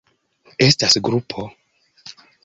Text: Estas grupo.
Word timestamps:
Estas 0.67 0.97
grupo. 1.09 1.43